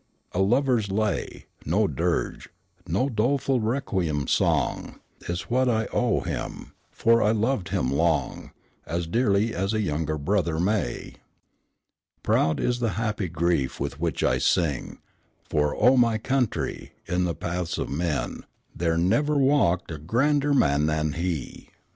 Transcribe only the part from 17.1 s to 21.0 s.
the paths of men There never walked a grander man